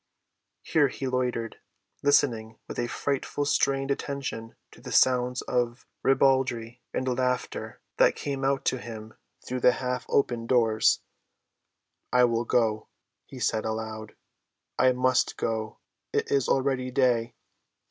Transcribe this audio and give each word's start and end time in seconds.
Here 0.63 0.87
he 0.87 1.05
loitered, 1.07 1.57
listening 2.01 2.57
with 2.67 2.79
a 2.79 2.87
frightful, 2.87 3.45
strained 3.45 3.91
attention 3.91 4.55
to 4.71 4.81
the 4.81 4.91
sounds 4.91 5.43
of 5.43 5.85
ribaldry 6.01 6.81
and 6.91 7.07
laughter 7.07 7.79
that 7.97 8.15
came 8.15 8.43
out 8.43 8.65
to 8.65 8.79
him 8.79 9.13
through 9.45 9.59
the 9.59 9.69
half‐open 9.73 10.47
doors. 10.47 11.01
"I 12.11 12.23
will 12.23 12.45
go," 12.45 12.87
he 13.27 13.39
said 13.39 13.63
aloud. 13.63 14.15
"I 14.79 14.91
must 14.93 15.37
go. 15.37 15.77
It 16.11 16.31
is 16.31 16.49
already 16.49 16.89
day." 16.89 17.35